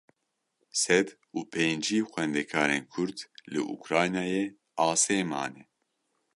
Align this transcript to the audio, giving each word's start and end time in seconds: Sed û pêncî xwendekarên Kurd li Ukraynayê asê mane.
Sed 0.81 1.07
û 1.37 1.39
pêncî 1.51 1.99
xwendekarên 2.11 2.83
Kurd 2.93 3.17
li 3.51 3.61
Ukraynayê 3.75 4.45
asê 4.89 5.19
mane. 5.31 5.63